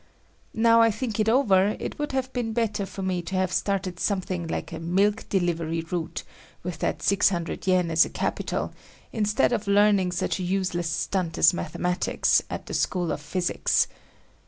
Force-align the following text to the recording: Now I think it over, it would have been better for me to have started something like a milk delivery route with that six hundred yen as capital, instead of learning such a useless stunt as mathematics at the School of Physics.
Now 0.55 0.81
I 0.81 0.89
think 0.89 1.19
it 1.19 1.29
over, 1.29 1.77
it 1.79 1.99
would 1.99 2.11
have 2.11 2.33
been 2.33 2.53
better 2.53 2.87
for 2.87 3.03
me 3.03 3.21
to 3.21 3.35
have 3.35 3.53
started 3.53 3.99
something 3.99 4.47
like 4.47 4.71
a 4.71 4.79
milk 4.79 5.25
delivery 5.29 5.81
route 5.81 6.23
with 6.63 6.79
that 6.79 7.03
six 7.03 7.29
hundred 7.29 7.67
yen 7.67 7.91
as 7.91 8.09
capital, 8.11 8.73
instead 9.13 9.53
of 9.53 9.67
learning 9.67 10.11
such 10.11 10.39
a 10.39 10.43
useless 10.43 10.89
stunt 10.89 11.37
as 11.37 11.53
mathematics 11.53 12.41
at 12.49 12.65
the 12.65 12.73
School 12.73 13.11
of 13.11 13.21
Physics. 13.21 13.85